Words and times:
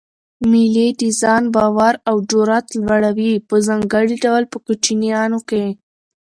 مېلې 0.51 0.87
د 1.01 1.01
ځان 1.21 1.43
باور 1.55 1.93
او 2.09 2.15
جرئت 2.29 2.67
لوړوي؛ 2.81 3.33
په 3.47 3.55
ځانګړي 3.67 4.15
ډول 4.25 4.43
په 4.51 4.57
کوچنيانو 4.65 5.39
کښي. 5.49 5.67